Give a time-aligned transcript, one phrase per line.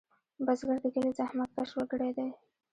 [0.45, 2.29] بزګر د کلي زحمتکش وګړی دی